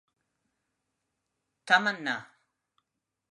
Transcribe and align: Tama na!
Tama 1.67 1.91
na! 2.05 2.15